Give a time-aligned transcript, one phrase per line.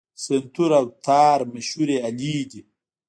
[0.23, 2.61] سنتور او تار مشهورې الې دي.